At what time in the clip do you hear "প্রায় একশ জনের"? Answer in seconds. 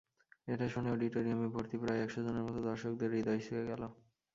1.77-2.45